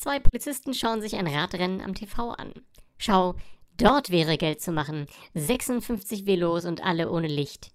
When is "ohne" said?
7.10-7.26